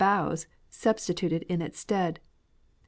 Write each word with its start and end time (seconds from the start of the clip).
bows 0.01 0.47
substituted 0.67 1.43
in 1.43 1.61
its 1.61 1.77
stead. 1.79 2.19